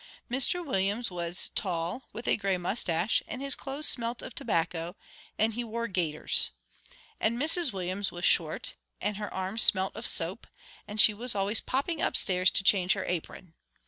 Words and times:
Mr 0.31 0.65
Williams 0.65 1.11
was 1.11 1.49
tall, 1.49 2.05
with 2.11 2.27
a 2.27 2.35
grey 2.35 2.57
moustache, 2.57 3.21
and 3.27 3.39
his 3.39 3.53
clothes 3.53 3.87
smelt 3.87 4.23
of 4.23 4.33
tobacco, 4.33 4.95
and 5.37 5.53
he 5.53 5.63
wore 5.63 5.87
gaiters; 5.87 6.49
and 7.19 7.37
Mrs 7.39 7.71
Williams 7.71 8.11
was 8.11 8.25
short, 8.25 8.73
and 8.99 9.17
her 9.17 9.31
arms 9.31 9.61
smelt 9.61 9.95
of 9.95 10.07
soap, 10.07 10.47
and 10.87 10.99
she 10.99 11.13
was 11.13 11.35
always 11.35 11.61
popping 11.61 12.01
upstairs 12.01 12.49
to 12.49 12.63
change 12.63 12.93
her 12.93 13.05
apron. 13.05 13.53